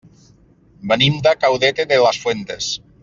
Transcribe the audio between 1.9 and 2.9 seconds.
de las Fuentes.